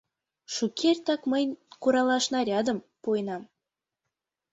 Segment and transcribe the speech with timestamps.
[0.55, 1.43] Шукертак мый
[1.81, 3.43] куралаш нарядым пуэнам.